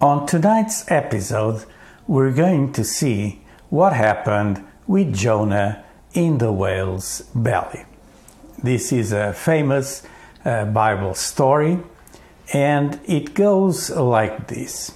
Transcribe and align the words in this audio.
On 0.00 0.24
tonight's 0.24 0.90
episode, 0.90 1.66
we're 2.06 2.32
going 2.32 2.72
to 2.72 2.84
see 2.84 3.42
what 3.68 3.92
happened 3.92 4.66
with 4.86 5.14
Jonah 5.14 5.84
in 6.14 6.38
the 6.38 6.50
whale's 6.50 7.20
belly. 7.34 7.84
This 8.62 8.92
is 8.92 9.12
a 9.12 9.34
famous 9.34 10.02
uh, 10.42 10.64
Bible 10.64 11.12
story 11.12 11.80
and 12.54 12.98
it 13.04 13.34
goes 13.34 13.90
like 13.90 14.48
this 14.48 14.90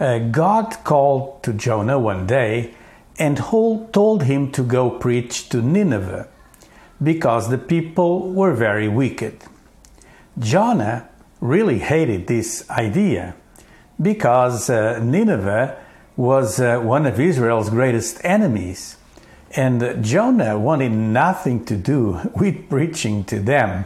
uh, 0.00 0.20
God 0.20 0.78
called 0.84 1.42
to 1.42 1.52
Jonah 1.52 1.98
one 1.98 2.26
day 2.26 2.72
and 3.18 3.36
told 3.36 4.22
him 4.22 4.50
to 4.52 4.62
go 4.62 4.88
preach 4.88 5.50
to 5.50 5.60
Nineveh 5.60 6.28
because 7.02 7.50
the 7.50 7.58
people 7.58 8.32
were 8.32 8.54
very 8.54 8.88
wicked. 8.88 9.44
Jonah 10.38 11.10
really 11.42 11.80
hated 11.80 12.26
this 12.26 12.68
idea 12.70 13.34
because 14.00 14.70
uh, 14.70 15.00
Nineveh 15.02 15.76
was 16.16 16.60
uh, 16.60 16.78
one 16.80 17.06
of 17.06 17.20
Israel's 17.20 17.70
greatest 17.70 18.20
enemies, 18.24 18.96
and 19.56 20.04
Jonah 20.04 20.58
wanted 20.58 20.92
nothing 20.92 21.64
to 21.66 21.76
do 21.76 22.20
with 22.36 22.68
preaching 22.68 23.24
to 23.24 23.40
them. 23.40 23.84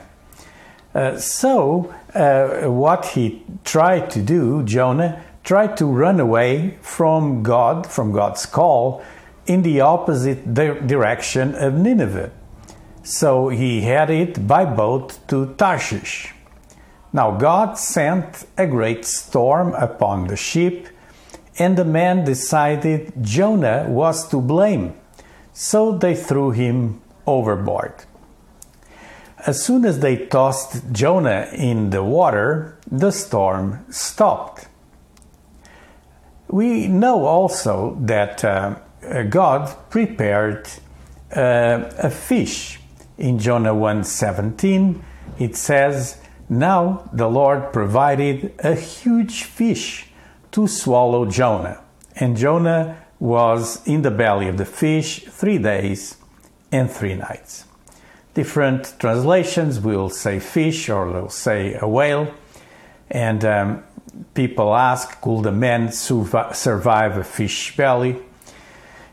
Uh, 0.94 1.16
so, 1.16 1.94
uh, 2.14 2.70
what 2.70 3.06
he 3.06 3.42
tried 3.64 4.10
to 4.10 4.20
do, 4.20 4.62
Jonah 4.64 5.22
tried 5.42 5.76
to 5.76 5.86
run 5.86 6.20
away 6.20 6.78
from 6.82 7.42
God, 7.42 7.86
from 7.86 8.12
God's 8.12 8.46
call, 8.46 9.02
in 9.46 9.62
the 9.62 9.80
opposite 9.80 10.54
di- 10.54 10.78
direction 10.80 11.54
of 11.54 11.74
Nineveh. 11.74 12.30
So 13.02 13.48
he 13.48 13.80
headed 13.80 14.46
by 14.46 14.64
boat 14.64 15.18
to 15.28 15.54
Tarshish. 15.54 16.32
Now 17.12 17.32
God 17.32 17.78
sent 17.78 18.46
a 18.56 18.66
great 18.66 19.04
storm 19.04 19.74
upon 19.74 20.28
the 20.28 20.36
ship, 20.36 20.88
and 21.58 21.76
the 21.76 21.84
men 21.84 22.24
decided 22.24 23.12
Jonah 23.20 23.86
was 23.88 24.28
to 24.30 24.40
blame, 24.40 24.94
so 25.52 25.96
they 25.96 26.14
threw 26.14 26.50
him 26.50 27.02
overboard. 27.26 27.94
As 29.44 29.64
soon 29.64 29.84
as 29.84 29.98
they 29.98 30.26
tossed 30.26 30.92
Jonah 30.92 31.48
in 31.52 31.90
the 31.90 32.02
water, 32.02 32.78
the 32.90 33.10
storm 33.10 33.84
stopped. 33.90 34.68
We 36.48 36.86
know 36.86 37.24
also 37.24 37.96
that 38.02 38.44
uh, 38.44 38.76
God 39.28 39.74
prepared 39.90 40.68
uh, 41.34 41.90
a 41.98 42.10
fish 42.10 42.78
in 43.18 43.38
Jonah 43.38 43.74
1:17 43.74 45.02
it 45.38 45.56
says 45.56 46.21
now 46.58 47.08
the 47.12 47.28
Lord 47.28 47.72
provided 47.72 48.54
a 48.58 48.74
huge 48.74 49.44
fish 49.44 50.06
to 50.52 50.68
swallow 50.68 51.26
Jonah. 51.26 51.82
And 52.16 52.36
Jonah 52.36 52.98
was 53.18 53.86
in 53.86 54.02
the 54.02 54.10
belly 54.10 54.48
of 54.48 54.58
the 54.58 54.64
fish 54.64 55.24
3 55.24 55.58
days 55.58 56.16
and 56.70 56.90
3 56.90 57.14
nights. 57.14 57.64
Different 58.34 58.94
translations 58.98 59.80
will 59.80 60.08
say 60.08 60.40
fish 60.40 60.88
or 60.88 61.12
they'll 61.12 61.28
say 61.28 61.76
a 61.80 61.86
whale. 61.86 62.34
And 63.10 63.44
um, 63.44 63.84
people 64.34 64.74
ask 64.74 65.20
could 65.20 65.46
a 65.46 65.52
man 65.52 65.92
survive 65.92 67.16
a 67.16 67.24
fish 67.24 67.76
belly? 67.76 68.18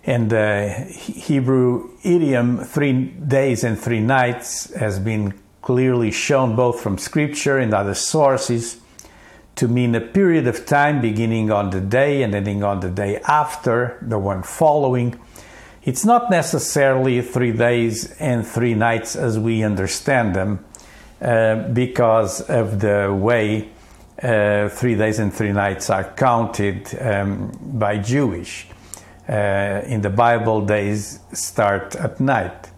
And 0.06 0.30
the 0.30 0.88
Hebrew 0.90 1.92
idiom, 2.04 2.60
three 2.64 3.04
days 3.04 3.64
and 3.64 3.78
three 3.78 4.00
nights, 4.00 4.74
has 4.74 4.98
been 4.98 5.34
clearly 5.62 6.12
shown 6.12 6.56
both 6.56 6.80
from 6.82 6.98
scripture 6.98 7.58
and 7.58 7.74
other 7.74 7.94
sources 7.94 8.80
to 9.56 9.68
mean 9.68 9.94
a 9.94 10.02
period 10.02 10.48
of 10.48 10.66
time 10.66 11.02
beginning 11.02 11.52
on 11.52 11.70
the 11.70 11.82
day 11.82 12.24
and 12.24 12.34
ending 12.34 12.64
on 12.64 12.80
the 12.80 12.90
day 12.90 13.18
after, 13.28 13.98
the 14.02 14.18
one 14.18 14.42
following. 14.42 15.20
It's 15.84 16.06
not 16.06 16.30
necessarily 16.30 17.22
three 17.22 17.52
days 17.52 18.12
and 18.20 18.48
three 18.48 18.74
nights 18.74 19.16
as 19.16 19.38
we 19.38 19.64
understand 19.64 20.34
them, 20.34 20.64
uh, 21.22 21.68
because 21.74 22.42
of 22.42 22.80
the 22.80 23.14
way 23.14 23.70
uh, 24.24 24.70
three 24.70 24.96
days 24.96 25.20
and 25.20 25.34
three 25.34 25.52
nights 25.52 25.90
are 25.90 26.06
counted 26.06 26.98
um, 27.02 27.52
by 27.62 27.98
Jewish 27.98 28.68
uh, 29.28 29.82
in 29.86 30.02
the 30.02 30.10
Bible, 30.10 30.62
days 30.62 31.20
start 31.34 31.96
at 31.96 32.20
night. 32.20 32.70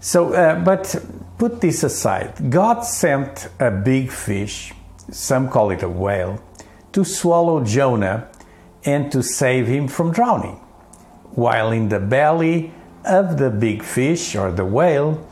So, 0.00 0.32
uh, 0.32 0.60
but 0.60 0.94
put 1.38 1.60
this 1.60 1.82
aside. 1.82 2.50
God 2.50 2.80
sent 2.82 3.48
a 3.58 3.70
big 3.70 4.10
fish, 4.10 4.72
some 5.10 5.48
call 5.48 5.70
it 5.70 5.82
a 5.82 5.88
whale, 5.88 6.42
to 6.92 7.04
swallow 7.04 7.64
Jonah 7.64 8.28
and 8.84 9.10
to 9.12 9.22
save 9.22 9.66
him 9.66 9.88
from 9.88 10.12
drowning. 10.12 10.56
While 11.32 11.72
in 11.72 11.88
the 11.88 12.00
belly 12.00 12.72
of 13.04 13.38
the 13.38 13.50
big 13.50 13.82
fish 13.82 14.34
or 14.34 14.50
the 14.50 14.64
whale, 14.64 15.26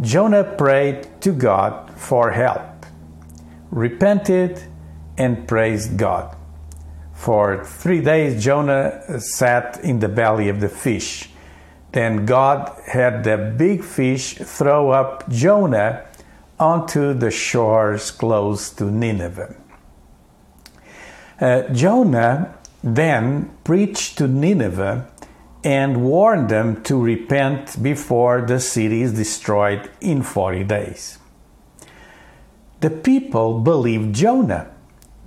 Jonah 0.00 0.44
prayed 0.44 1.08
to 1.20 1.32
God 1.32 1.90
for 1.96 2.32
help, 2.32 2.86
repented, 3.70 4.62
and 5.16 5.46
praised 5.46 5.96
God. 5.96 6.36
For 7.12 7.64
three 7.64 8.00
days, 8.00 8.42
Jonah 8.42 9.20
sat 9.20 9.80
in 9.84 10.00
the 10.00 10.08
belly 10.08 10.48
of 10.48 10.60
the 10.60 10.68
fish. 10.68 11.30
Then 11.94 12.26
God 12.26 12.70
had 12.86 13.22
the 13.24 13.38
big 13.38 13.84
fish 13.84 14.34
throw 14.34 14.90
up 14.90 15.28
Jonah 15.30 16.04
onto 16.58 17.14
the 17.14 17.30
shores 17.30 18.10
close 18.10 18.68
to 18.70 18.90
Nineveh. 18.90 19.54
Uh, 21.40 21.62
Jonah 21.72 22.58
then 22.82 23.56
preached 23.64 24.18
to 24.18 24.26
Nineveh 24.28 25.08
and 25.62 26.04
warned 26.04 26.48
them 26.48 26.82
to 26.82 27.00
repent 27.00 27.82
before 27.82 28.42
the 28.42 28.58
city 28.58 29.02
is 29.02 29.14
destroyed 29.14 29.88
in 30.00 30.22
40 30.22 30.64
days. 30.64 31.18
The 32.80 32.90
people 32.90 33.60
believed 33.60 34.14
Jonah 34.14 34.74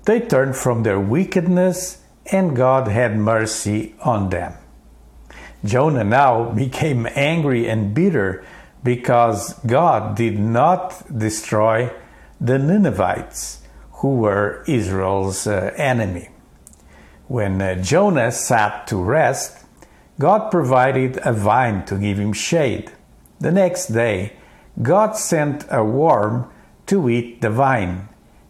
they 0.07 0.22
turned 0.22 0.55
from 0.55 0.84
their 0.84 1.01
wickedness, 1.01 2.01
and 2.31 2.55
God 2.55 2.88
had 2.88 3.17
mercy 3.17 3.94
on 4.01 4.29
them. 4.29 4.53
Jonah 5.67 6.03
now 6.03 6.51
became 6.51 7.07
angry 7.11 7.67
and 7.69 7.94
bitter 7.94 8.44
because 8.83 9.53
God 9.66 10.16
did 10.16 10.39
not 10.39 11.03
destroy 11.16 11.91
the 12.39 12.57
Ninevites, 12.57 13.61
who 14.00 14.16
were 14.16 14.63
Israel's 14.67 15.45
uh, 15.45 15.73
enemy. 15.75 16.29
When 17.28 17.61
uh, 17.61 17.75
Jonah 17.75 18.31
sat 18.31 18.88
to 18.88 18.97
rest, 18.97 19.66
God 20.19 20.50
provided 20.50 21.19
a 21.23 21.33
vine 21.33 21.85
to 21.85 21.97
give 21.97 22.17
him 22.17 22.34
shade. 22.34 22.91
The 23.39 23.51
next 23.51 23.88
day, 23.88 24.34
God 24.81 25.16
sent 25.16 25.66
a 25.69 25.84
worm 25.84 26.49
to 26.88 27.09
eat 27.09 27.41
the 27.41 27.49
vine 27.49 28.07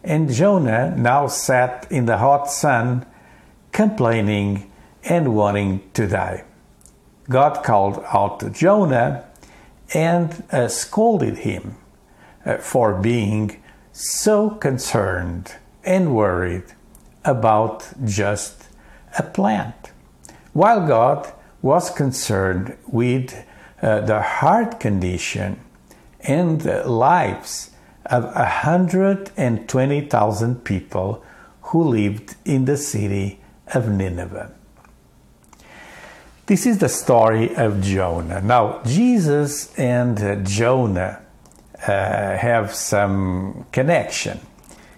and 0.08 0.32
Jonah 0.32 0.96
now 0.96 1.28
sat 1.28 1.86
in 1.92 2.06
the 2.06 2.18
hot 2.18 2.50
sun, 2.50 3.06
complaining 3.74 4.72
and 5.04 5.36
wanting 5.36 5.90
to 5.94 6.08
die. 6.08 6.46
God 7.30 7.64
called 7.64 8.04
out 8.14 8.40
to 8.40 8.50
Jonah 8.50 9.26
and 9.94 10.44
uh, 10.52 10.68
scolded 10.68 11.38
him 11.40 11.76
uh, 12.46 12.58
for 12.58 12.94
being 12.94 13.62
so 13.92 14.50
concerned 14.50 15.56
and 15.84 16.16
worried 16.16 16.64
about 17.26 17.90
just 18.06 18.68
a 19.18 19.24
plant, 19.24 19.92
while 20.54 20.88
God 20.88 21.34
was 21.62 21.90
concerned 21.90 22.78
with 22.88 23.46
uh, 23.82 24.00
the 24.02 24.22
heart 24.22 24.80
condition 24.80 25.60
and 26.22 26.64
lives 26.86 27.72
of 28.06 28.26
120,000 28.26 30.64
people 30.64 31.24
who 31.62 31.84
lived 31.84 32.36
in 32.46 32.66
the 32.66 32.78
city 32.78 33.40
of 33.74 33.90
Nineveh. 33.90 34.52
This 36.48 36.66
is 36.66 36.78
the 36.78 36.88
story 36.88 37.54
of 37.58 37.82
Jonah. 37.82 38.40
Now, 38.40 38.82
Jesus 38.86 39.78
and 39.78 40.48
Jonah 40.48 41.22
uh, 41.86 42.38
have 42.38 42.74
some 42.74 43.66
connection. 43.74 44.40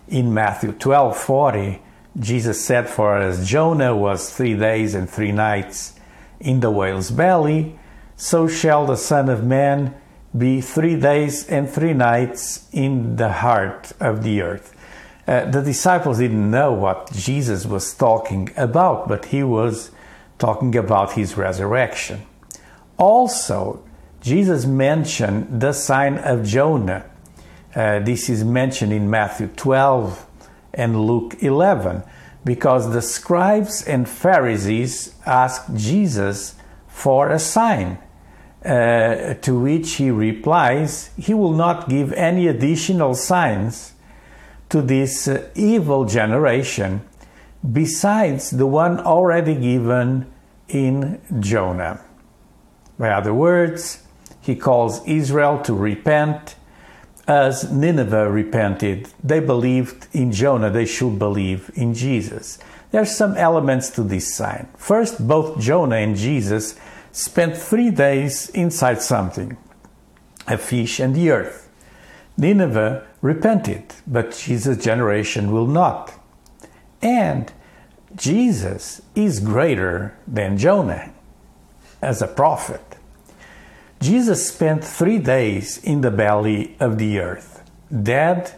In 0.08 0.32
Matthew 0.32 0.74
12 0.74 1.18
40, 1.18 1.82
Jesus 2.20 2.64
said, 2.64 2.88
For 2.88 3.18
as 3.18 3.50
Jonah 3.50 3.96
was 3.96 4.32
three 4.32 4.56
days 4.56 4.94
and 4.94 5.10
three 5.10 5.32
nights 5.32 6.00
in 6.40 6.60
the 6.60 6.70
whale's 6.70 7.10
belly, 7.10 7.80
so 8.16 8.48
shall 8.48 8.86
the 8.86 8.96
Son 8.96 9.28
of 9.28 9.44
Man 9.44 9.96
be 10.38 10.62
three 10.62 11.00
days 11.00 11.48
and 11.50 11.68
three 11.68 11.94
nights 11.94 12.70
in 12.72 13.16
the 13.16 13.32
heart 13.32 13.92
of 14.00 14.22
the 14.22 14.44
earth. 14.44 14.76
Uh, 15.28 15.50
the 15.50 15.64
disciples 15.64 16.20
didn't 16.20 16.52
know 16.52 16.72
what 16.72 17.12
Jesus 17.12 17.66
was 17.66 17.92
talking 17.96 18.52
about, 18.56 19.08
but 19.08 19.26
he 19.26 19.42
was 19.42 19.90
talking 20.40 20.76
about 20.76 21.14
his 21.14 21.38
resurrection. 21.38 22.26
Also, 22.98 23.84
Jesus 24.22 24.66
mentioned 24.66 25.62
the 25.62 25.74
sign 25.74 26.18
of 26.18 26.46
Jonah. 26.46 27.06
Uh, 27.76 28.00
this 28.00 28.30
is 28.30 28.44
mentioned 28.44 28.92
in 28.92 29.10
Matthew 29.10 29.48
12 29.48 30.26
and 30.74 31.06
Luke 31.06 31.36
11 31.42 32.04
because 32.44 32.92
the 32.92 33.02
scribes 33.02 33.84
and 33.86 34.10
Pharisees 34.10 35.14
asked 35.26 35.76
Jesus 35.76 36.56
for 36.88 37.30
a 37.30 37.40
sign. 37.40 38.00
Uh, 38.66 39.36
to 39.36 39.58
which 39.58 39.94
he 39.94 40.12
replies, 40.12 41.12
He 41.18 41.34
will 41.34 41.54
not 41.54 41.88
give 41.88 42.12
any 42.12 42.46
additional 42.48 43.14
signs 43.14 43.94
to 44.68 44.82
this 44.82 45.30
uh, 45.30 45.48
evil 45.56 46.04
generation 46.04 47.02
besides 47.72 48.52
the 48.52 48.68
one 48.68 49.00
already 49.00 49.56
given 49.56 50.32
in 50.68 51.22
Jonah. 51.40 52.02
By 52.98 53.10
other 53.10 53.34
words, 53.34 54.04
he 54.42 54.56
calls 54.56 55.06
Israel 55.08 55.62
to 55.64 55.74
repent 55.74 56.56
as 57.28 57.72
Nineveh 57.72 58.30
repented. 58.30 59.10
They 59.24 59.40
believed 59.40 60.08
in 60.14 60.32
Jonah, 60.32 60.70
they 60.70 60.86
should 60.86 61.20
believe 61.20 61.70
in 61.76 61.94
Jesus. 61.94 62.58
There 62.92 63.02
are 63.02 63.06
some 63.06 63.38
elements 63.38 63.90
to 63.92 64.04
this 64.04 64.34
sign. 64.34 64.68
First, 64.76 65.28
both 65.28 65.60
Jonah 65.60 65.98
and 65.98 66.16
Jesus 66.16 66.76
spent 67.12 67.56
three 67.56 67.92
days 67.92 68.50
inside 68.50 69.02
something 69.02 69.58
a 70.48 70.58
fish 70.58 71.00
and 71.00 71.16
the 71.16 71.30
earth. 71.30 71.70
Nineveh 72.36 73.06
repented, 73.22 73.94
but 74.08 74.36
Jesus' 74.36 74.84
generation 74.84 75.52
will 75.52 75.68
not. 75.68 76.19
And 77.02 77.52
Jesus 78.16 79.02
is 79.16 79.40
greater 79.40 80.18
than 80.28 80.58
Jonah 80.58 81.14
as 82.02 82.22
a 82.22 82.28
prophet. 82.28 82.82
Jesus 84.02 84.48
spent 84.48 84.84
three 84.84 85.20
days 85.20 85.78
in 85.84 86.02
the 86.02 86.12
belly 86.12 86.76
of 86.80 86.98
the 86.98 87.20
earth, 87.20 87.70
dead 87.92 88.54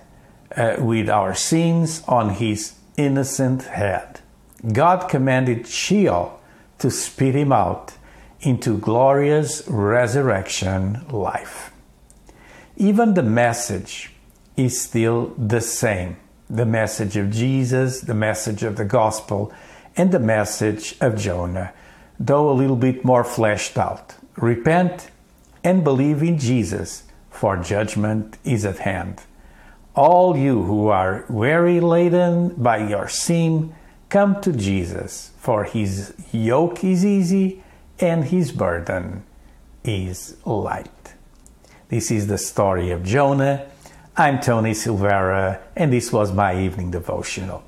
uh, 0.56 0.76
with 0.80 1.10
our 1.10 1.34
sins 1.34 2.04
on 2.08 2.30
his 2.30 2.74
innocent 2.98 3.64
head. 3.64 4.20
God 4.72 5.10
commanded 5.10 5.68
Sheol 5.68 6.40
to 6.78 6.92
spit 6.92 7.36
him 7.36 7.52
out 7.52 7.94
into 8.42 8.78
glorious 8.78 9.68
resurrection 9.68 11.06
life. 11.10 11.72
Even 12.78 13.14
the 13.14 13.24
message 13.24 14.12
is 14.56 14.80
still 14.82 15.34
the 15.38 15.62
same 15.62 16.18
the 16.52 16.66
message 16.66 17.16
of 17.16 17.32
Jesus, 17.32 18.02
the 18.02 18.14
message 18.14 18.62
of 18.62 18.76
the 18.76 18.86
gospel, 18.86 19.54
and 19.96 20.12
the 20.12 20.20
message 20.20 20.96
of 21.00 21.18
Jonah, 21.18 21.74
though 22.20 22.50
a 22.50 22.54
little 22.54 22.76
bit 22.76 23.06
more 23.06 23.24
fleshed 23.24 23.78
out. 23.78 24.16
Repent 24.36 25.10
and 25.64 25.84
believe 25.84 26.22
in 26.22 26.38
Jesus, 26.38 27.04
for 27.30 27.56
judgment 27.56 28.38
is 28.44 28.66
at 28.66 28.80
hand. 28.80 29.22
All 29.96 30.38
you 30.38 30.64
who 30.64 30.88
are 30.88 31.26
weary 31.30 31.80
laden 31.80 32.50
by 32.56 32.86
your 32.88 33.08
sin, 33.08 33.74
come 34.10 34.42
to 34.42 34.52
Jesus, 34.52 35.32
for 35.38 35.64
his 35.64 36.14
yoke 36.34 36.84
is 36.84 37.06
easy 37.06 37.64
and 38.00 38.26
his 38.26 38.52
burden 38.52 39.24
is 39.86 40.36
light. 40.46 41.14
This 41.88 42.12
is 42.12 42.28
the 42.28 42.38
story 42.38 42.92
of 42.92 43.04
Jonah. 43.04 43.71
I'm 44.18 44.42
Tony 44.42 44.72
Silvera, 44.72 45.62
and 45.74 45.94
this 45.94 46.12
was 46.12 46.34
my 46.34 46.62
evening 46.62 46.92
devotional. 46.92 47.64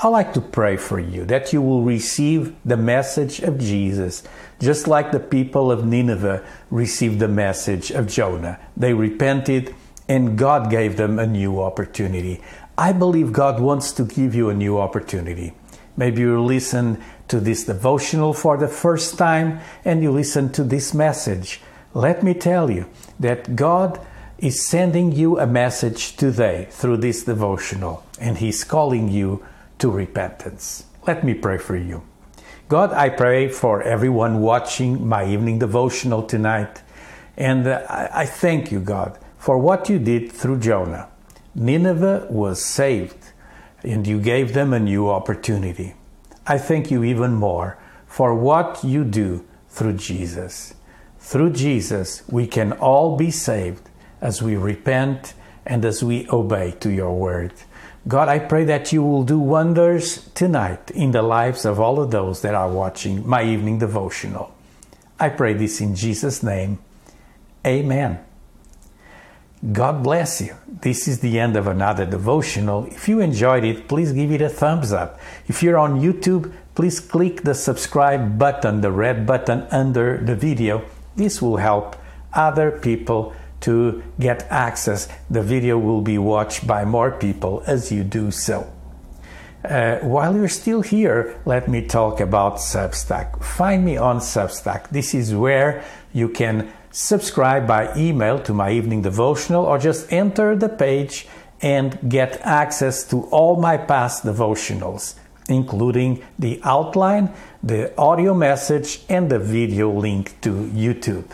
I'd 0.00 0.08
like 0.10 0.32
to 0.34 0.40
pray 0.40 0.76
for 0.76 1.00
you 1.00 1.24
that 1.24 1.52
you 1.52 1.60
will 1.60 1.82
receive 1.82 2.54
the 2.64 2.76
message 2.76 3.40
of 3.40 3.58
Jesus, 3.58 4.22
just 4.60 4.86
like 4.86 5.10
the 5.10 5.18
people 5.18 5.72
of 5.72 5.84
Nineveh 5.84 6.46
received 6.70 7.18
the 7.18 7.26
message 7.26 7.90
of 7.90 8.06
Jonah. 8.06 8.60
They 8.76 8.94
repented, 8.94 9.74
and 10.08 10.38
God 10.38 10.70
gave 10.70 10.96
them 10.96 11.18
a 11.18 11.26
new 11.26 11.60
opportunity. 11.60 12.40
I 12.78 12.92
believe 12.92 13.32
God 13.32 13.58
wants 13.58 13.90
to 13.92 14.04
give 14.04 14.36
you 14.36 14.50
a 14.50 14.54
new 14.54 14.78
opportunity. 14.78 15.52
Maybe 15.96 16.20
you 16.20 16.40
listen 16.40 17.02
to 17.26 17.40
this 17.40 17.64
devotional 17.64 18.34
for 18.34 18.56
the 18.56 18.68
first 18.68 19.18
time 19.18 19.58
and 19.84 20.00
you 20.00 20.12
listen 20.12 20.52
to 20.52 20.62
this 20.62 20.94
message. 20.94 21.60
Let 21.92 22.22
me 22.22 22.34
tell 22.34 22.70
you 22.70 22.88
that 23.18 23.56
God 23.56 24.00
is 24.38 24.68
sending 24.68 25.10
you 25.10 25.38
a 25.38 25.46
message 25.46 26.16
today 26.16 26.68
through 26.70 26.96
this 26.98 27.24
devotional, 27.24 28.04
and 28.20 28.38
He's 28.38 28.62
calling 28.62 29.08
you 29.08 29.44
to 29.78 29.90
repentance. 29.90 30.84
Let 31.06 31.24
me 31.24 31.34
pray 31.34 31.58
for 31.58 31.76
you. 31.76 32.04
God, 32.68 32.92
I 32.92 33.08
pray 33.08 33.48
for 33.48 33.82
everyone 33.82 34.40
watching 34.40 35.08
my 35.08 35.26
evening 35.26 35.58
devotional 35.58 36.22
tonight. 36.22 36.82
And 37.36 37.66
uh, 37.66 37.84
I 37.88 38.26
thank 38.26 38.70
you, 38.70 38.78
God, 38.78 39.18
for 39.38 39.58
what 39.58 39.88
you 39.88 39.98
did 39.98 40.30
through 40.30 40.60
Jonah. 40.60 41.08
Nineveh 41.54 42.26
was 42.30 42.64
saved, 42.64 43.32
and 43.82 44.06
you 44.06 44.20
gave 44.20 44.54
them 44.54 44.72
a 44.72 44.78
new 44.78 45.08
opportunity. 45.08 45.94
I 46.46 46.58
thank 46.58 46.90
you 46.90 47.02
even 47.02 47.34
more 47.34 47.78
for 48.06 48.34
what 48.34 48.84
you 48.84 49.02
do 49.04 49.44
through 49.68 49.94
Jesus. 49.94 50.74
Through 51.18 51.52
Jesus, 51.52 52.22
we 52.28 52.46
can 52.46 52.72
all 52.72 53.16
be 53.16 53.30
saved 53.30 53.87
as 54.20 54.42
we 54.42 54.56
repent 54.56 55.34
and 55.66 55.84
as 55.84 56.02
we 56.02 56.28
obey 56.30 56.72
to 56.80 56.90
your 56.90 57.14
word. 57.14 57.52
God, 58.06 58.28
I 58.28 58.38
pray 58.38 58.64
that 58.64 58.92
you 58.92 59.02
will 59.02 59.24
do 59.24 59.38
wonders 59.38 60.28
tonight 60.30 60.90
in 60.92 61.10
the 61.10 61.22
lives 61.22 61.64
of 61.64 61.78
all 61.78 62.00
of 62.00 62.10
those 62.10 62.40
that 62.42 62.54
are 62.54 62.70
watching 62.70 63.28
my 63.28 63.42
evening 63.42 63.78
devotional. 63.78 64.54
I 65.20 65.28
pray 65.28 65.52
this 65.52 65.80
in 65.80 65.94
Jesus' 65.94 66.42
name. 66.42 66.78
Amen. 67.66 68.24
God 69.72 70.04
bless 70.04 70.40
you. 70.40 70.54
This 70.68 71.08
is 71.08 71.18
the 71.18 71.40
end 71.40 71.56
of 71.56 71.66
another 71.66 72.06
devotional. 72.06 72.86
If 72.86 73.08
you 73.08 73.18
enjoyed 73.20 73.64
it, 73.64 73.88
please 73.88 74.12
give 74.12 74.30
it 74.30 74.40
a 74.40 74.48
thumbs 74.48 74.92
up. 74.92 75.18
If 75.48 75.62
you're 75.62 75.76
on 75.76 76.00
YouTube, 76.00 76.52
please 76.76 77.00
click 77.00 77.42
the 77.42 77.54
subscribe 77.54 78.38
button, 78.38 78.80
the 78.80 78.92
red 78.92 79.26
button 79.26 79.66
under 79.72 80.16
the 80.18 80.36
video. 80.36 80.84
This 81.16 81.42
will 81.42 81.56
help 81.56 81.96
other 82.32 82.70
people 82.70 83.34
to 83.60 84.02
get 84.18 84.46
access. 84.50 85.08
The 85.30 85.42
video 85.42 85.78
will 85.78 86.02
be 86.02 86.18
watched 86.18 86.66
by 86.66 86.84
more 86.84 87.10
people 87.10 87.62
as 87.66 87.90
you 87.90 88.04
do 88.04 88.30
so. 88.30 88.70
Uh, 89.64 89.98
while 89.98 90.36
you're 90.36 90.48
still 90.48 90.82
here, 90.82 91.40
let 91.44 91.68
me 91.68 91.84
talk 91.84 92.20
about 92.20 92.56
Substack. 92.56 93.42
Find 93.42 93.84
me 93.84 93.96
on 93.96 94.18
Substack. 94.20 94.90
This 94.90 95.14
is 95.14 95.34
where 95.34 95.84
you 96.12 96.28
can 96.28 96.72
subscribe 96.90 97.66
by 97.66 97.94
email 97.96 98.38
to 98.40 98.54
my 98.54 98.70
evening 98.70 99.02
devotional 99.02 99.64
or 99.64 99.78
just 99.78 100.12
enter 100.12 100.56
the 100.56 100.68
page 100.68 101.26
and 101.60 101.98
get 102.08 102.40
access 102.42 103.04
to 103.08 103.24
all 103.24 103.56
my 103.56 103.76
past 103.76 104.24
devotionals, 104.24 105.14
including 105.48 106.24
the 106.38 106.60
outline, 106.62 107.32
the 107.62 107.92
audio 107.98 108.32
message, 108.32 109.00
and 109.08 109.28
the 109.28 109.38
video 109.38 109.90
link 109.90 110.40
to 110.40 110.50
YouTube. 110.50 111.26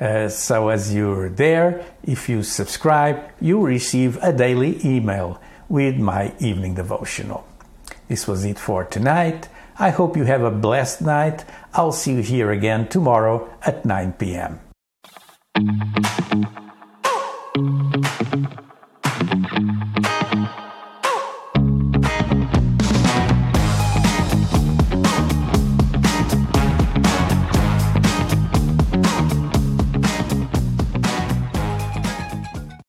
Uh, 0.00 0.28
so, 0.28 0.70
as 0.70 0.94
you're 0.94 1.28
there, 1.28 1.84
if 2.02 2.28
you 2.28 2.42
subscribe, 2.42 3.20
you 3.40 3.60
receive 3.60 4.16
a 4.22 4.32
daily 4.32 4.80
email 4.84 5.38
with 5.68 5.96
my 5.96 6.32
evening 6.38 6.74
devotional. 6.74 7.46
This 8.08 8.26
was 8.26 8.44
it 8.44 8.58
for 8.58 8.84
tonight. 8.84 9.48
I 9.78 9.90
hope 9.90 10.16
you 10.16 10.24
have 10.24 10.42
a 10.42 10.50
blessed 10.50 11.02
night. 11.02 11.44
I'll 11.74 11.92
see 11.92 12.14
you 12.14 12.22
here 12.22 12.50
again 12.50 12.88
tomorrow 12.88 13.48
at 13.62 13.84
9 13.84 14.14
p.m. 14.14 14.60